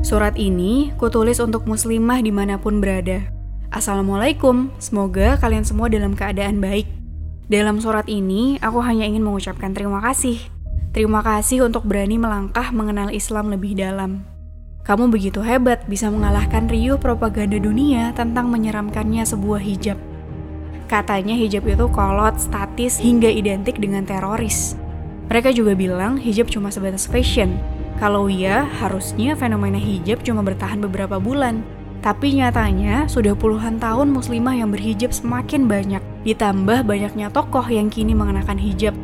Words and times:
Surat 0.00 0.32
ini 0.40 0.96
kutulis 0.96 1.36
untuk 1.44 1.68
muslimah 1.68 2.24
di 2.24 2.32
mana 2.32 2.56
pun 2.56 2.80
berada. 2.80 3.20
Assalamualaikum, 3.68 4.72
semoga 4.80 5.36
kalian 5.36 5.60
semua 5.60 5.92
dalam 5.92 6.16
keadaan 6.16 6.56
baik. 6.56 6.88
Dalam 7.52 7.84
surat 7.84 8.08
ini, 8.08 8.56
aku 8.64 8.80
hanya 8.80 9.04
ingin 9.04 9.20
mengucapkan 9.20 9.76
terima 9.76 10.00
kasih. 10.00 10.40
Terima 10.96 11.20
kasih 11.20 11.68
untuk 11.68 11.84
berani 11.84 12.16
melangkah 12.16 12.72
mengenal 12.72 13.12
Islam 13.12 13.52
lebih 13.52 13.76
dalam. 13.76 14.24
Kamu 14.88 15.12
begitu 15.12 15.44
hebat 15.44 15.84
bisa 15.84 16.08
mengalahkan 16.08 16.64
riuh 16.66 16.96
propaganda 16.96 17.60
dunia 17.60 18.16
tentang 18.16 18.48
menyeramkannya 18.48 19.22
sebuah 19.28 19.60
hijab. 19.60 20.00
Katanya 20.88 21.36
hijab 21.36 21.68
itu 21.68 21.86
kolot, 21.92 22.40
statis, 22.40 22.96
hingga 22.96 23.28
identik 23.28 23.76
dengan 23.76 24.08
teroris. 24.08 24.80
Mereka 25.28 25.52
juga 25.52 25.76
bilang 25.76 26.16
hijab 26.16 26.48
cuma 26.48 26.72
sebatas 26.72 27.04
fashion, 27.06 27.60
kalau 28.00 28.32
iya, 28.32 28.64
harusnya 28.80 29.36
fenomena 29.36 29.76
hijab 29.76 30.24
cuma 30.24 30.40
bertahan 30.40 30.80
beberapa 30.80 31.20
bulan. 31.20 31.60
Tapi 32.00 32.40
nyatanya, 32.40 33.04
sudah 33.12 33.36
puluhan 33.36 33.76
tahun 33.76 34.08
muslimah 34.08 34.56
yang 34.56 34.72
berhijab 34.72 35.12
semakin 35.12 35.68
banyak, 35.68 36.00
ditambah 36.24 36.88
banyaknya 36.88 37.28
tokoh 37.28 37.68
yang 37.68 37.92
kini 37.92 38.16
mengenakan 38.16 38.56
hijab. 38.56 38.96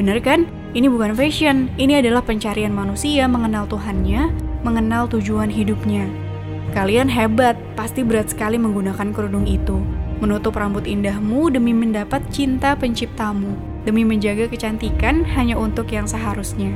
Bener 0.00 0.16
kan? 0.24 0.48
Ini 0.72 0.88
bukan 0.88 1.12
fashion, 1.12 1.68
ini 1.76 2.00
adalah 2.00 2.24
pencarian 2.24 2.72
manusia 2.72 3.28
mengenal 3.28 3.68
Tuhannya, 3.68 4.32
mengenal 4.64 5.12
tujuan 5.12 5.52
hidupnya. 5.52 6.08
Kalian 6.72 7.12
hebat, 7.12 7.60
pasti 7.76 8.00
berat 8.00 8.32
sekali 8.32 8.56
menggunakan 8.56 9.12
kerudung 9.12 9.44
itu. 9.44 9.76
Menutup 10.24 10.56
rambut 10.56 10.88
indahmu 10.88 11.52
demi 11.52 11.76
mendapat 11.76 12.24
cinta 12.32 12.72
penciptamu, 12.80 13.60
demi 13.84 14.08
menjaga 14.08 14.48
kecantikan 14.48 15.20
hanya 15.36 15.60
untuk 15.60 15.92
yang 15.92 16.08
seharusnya. 16.08 16.72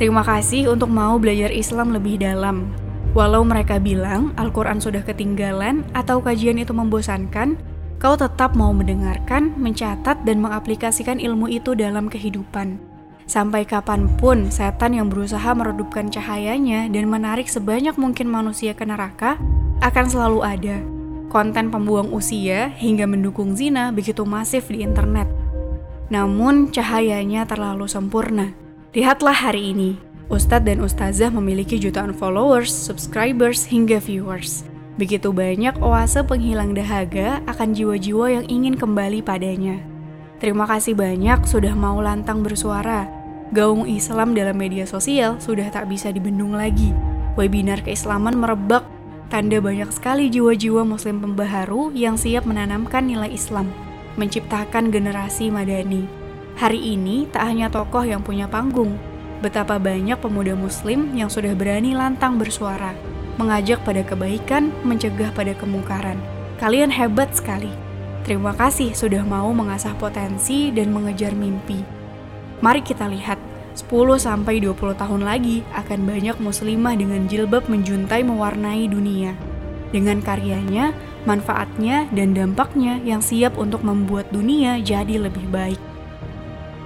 Terima 0.00 0.24
kasih 0.24 0.72
untuk 0.72 0.88
mau 0.88 1.20
belajar 1.20 1.52
Islam 1.52 1.92
lebih 1.92 2.16
dalam. 2.16 2.72
Walau 3.12 3.44
mereka 3.44 3.76
bilang 3.76 4.32
Al-Quran 4.40 4.80
sudah 4.80 5.04
ketinggalan 5.04 5.84
atau 5.92 6.24
kajian 6.24 6.56
itu 6.56 6.72
membosankan, 6.72 7.60
kau 8.00 8.16
tetap 8.16 8.56
mau 8.56 8.72
mendengarkan, 8.72 9.52
mencatat, 9.60 10.24
dan 10.24 10.40
mengaplikasikan 10.40 11.20
ilmu 11.20 11.52
itu 11.52 11.76
dalam 11.76 12.08
kehidupan. 12.08 12.80
Sampai 13.28 13.68
kapan 13.68 14.08
pun 14.16 14.48
setan 14.48 14.96
yang 14.96 15.12
berusaha 15.12 15.52
meredupkan 15.52 16.08
cahayanya 16.08 16.88
dan 16.88 17.04
menarik 17.12 17.46
sebanyak 17.46 17.94
mungkin 18.00 18.32
manusia 18.32 18.72
ke 18.72 18.88
neraka 18.88 19.36
akan 19.84 20.06
selalu 20.08 20.40
ada. 20.40 20.76
Konten 21.28 21.68
pembuang 21.68 22.12
usia 22.16 22.72
hingga 22.80 23.04
mendukung 23.04 23.52
zina 23.56 23.92
begitu 23.92 24.24
masif 24.24 24.72
di 24.72 24.80
internet. 24.80 25.28
Namun 26.08 26.72
cahayanya 26.72 27.44
terlalu 27.44 27.88
sempurna 27.88 28.52
Lihatlah 28.92 29.32
hari 29.32 29.72
ini, 29.72 29.96
Ustadz 30.28 30.68
dan 30.68 30.84
Ustazah 30.84 31.32
memiliki 31.32 31.80
jutaan 31.80 32.12
followers, 32.12 32.68
subscribers, 32.68 33.64
hingga 33.64 33.96
viewers. 33.96 34.68
Begitu 35.00 35.32
banyak 35.32 35.80
oase 35.80 36.20
penghilang 36.20 36.76
dahaga 36.76 37.40
akan 37.48 37.72
jiwa-jiwa 37.72 38.36
yang 38.36 38.44
ingin 38.52 38.76
kembali 38.76 39.24
padanya. 39.24 39.80
Terima 40.44 40.68
kasih 40.68 40.92
banyak 40.92 41.40
sudah 41.48 41.72
mau 41.72 42.04
lantang 42.04 42.44
bersuara. 42.44 43.08
Gaung 43.56 43.88
Islam 43.88 44.36
dalam 44.36 44.60
media 44.60 44.84
sosial 44.84 45.40
sudah 45.40 45.72
tak 45.72 45.88
bisa 45.88 46.12
dibendung 46.12 46.52
lagi. 46.52 46.92
Webinar 47.40 47.80
keislaman 47.80 48.36
merebak, 48.36 48.84
tanda 49.32 49.56
banyak 49.56 49.88
sekali 49.88 50.28
jiwa-jiwa 50.28 50.84
muslim 50.84 51.16
pembaharu 51.24 51.96
yang 51.96 52.20
siap 52.20 52.44
menanamkan 52.44 53.08
nilai 53.08 53.32
Islam, 53.32 53.72
menciptakan 54.20 54.92
generasi 54.92 55.48
madani. 55.48 56.21
Hari 56.60 56.78
ini 56.78 57.24
tak 57.32 57.48
hanya 57.48 57.72
tokoh 57.72 58.04
yang 58.04 58.20
punya 58.20 58.44
panggung, 58.44 59.00
betapa 59.40 59.80
banyak 59.80 60.20
pemuda 60.20 60.52
muslim 60.52 61.10
yang 61.16 61.32
sudah 61.32 61.56
berani 61.56 61.96
lantang 61.96 62.36
bersuara, 62.36 62.92
mengajak 63.40 63.80
pada 63.82 64.04
kebaikan, 64.04 64.70
mencegah 64.84 65.32
pada 65.32 65.56
kemungkaran. 65.56 66.20
Kalian 66.60 66.92
hebat 66.94 67.32
sekali. 67.34 67.72
Terima 68.22 68.54
kasih 68.54 68.94
sudah 68.94 69.26
mau 69.26 69.50
mengasah 69.50 69.98
potensi 69.98 70.70
dan 70.70 70.94
mengejar 70.94 71.34
mimpi. 71.34 71.82
Mari 72.62 72.86
kita 72.86 73.10
lihat, 73.10 73.40
10 73.74 74.20
sampai 74.20 74.62
20 74.62 74.94
tahun 74.94 75.26
lagi 75.26 75.66
akan 75.74 76.06
banyak 76.06 76.36
muslimah 76.38 76.94
dengan 76.94 77.26
jilbab 77.26 77.66
menjuntai 77.66 78.22
mewarnai 78.22 78.86
dunia. 78.86 79.34
Dengan 79.90 80.22
karyanya, 80.22 80.94
manfaatnya, 81.26 82.06
dan 82.14 82.30
dampaknya 82.36 83.02
yang 83.02 83.18
siap 83.18 83.58
untuk 83.58 83.82
membuat 83.82 84.30
dunia 84.30 84.78
jadi 84.78 85.18
lebih 85.18 85.50
baik. 85.50 85.91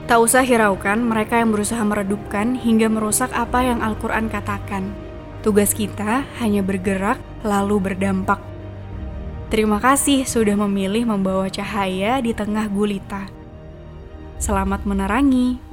Tak 0.07 0.23
usah 0.23 0.47
hiraukan 0.47 1.03
mereka 1.03 1.43
yang 1.43 1.51
berusaha 1.51 1.83
meredupkan 1.83 2.55
hingga 2.55 2.87
merusak 2.87 3.27
apa 3.35 3.67
yang 3.67 3.83
Al-Quran 3.83 4.31
katakan. 4.31 4.95
Tugas 5.43 5.75
kita 5.75 6.23
hanya 6.39 6.63
bergerak 6.63 7.19
lalu 7.43 7.91
berdampak. 7.91 8.39
Terima 9.51 9.83
kasih 9.83 10.23
sudah 10.23 10.55
memilih 10.55 11.11
membawa 11.11 11.51
cahaya 11.51 12.23
di 12.23 12.31
tengah 12.31 12.71
gulita. 12.71 13.27
Selamat 14.39 14.87
menerangi. 14.87 15.66